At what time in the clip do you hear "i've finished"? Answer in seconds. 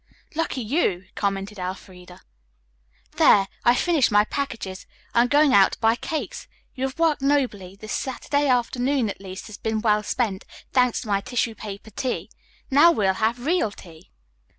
3.63-4.09